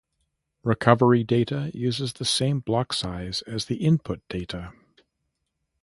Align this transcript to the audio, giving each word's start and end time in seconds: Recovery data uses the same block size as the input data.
Recovery 0.63 1.23
data 1.23 1.69
uses 1.75 2.13
the 2.13 2.25
same 2.25 2.59
block 2.59 2.91
size 2.91 3.43
as 3.43 3.65
the 3.65 3.75
input 3.75 4.19
data. 4.29 4.73